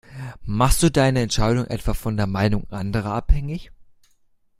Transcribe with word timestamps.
Machst 0.47 0.81
du 0.81 0.89
deine 0.89 1.21
Entscheidung 1.21 1.65
etwa 1.65 1.93
von 1.93 2.17
der 2.17 2.25
Meinung 2.25 2.67
anderer 2.71 3.13
abhängig? 3.13 3.71